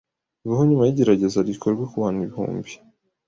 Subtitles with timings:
[0.41, 2.71] bibaho nyuma y'igerageza rikorwa ku bantu ibihumbi.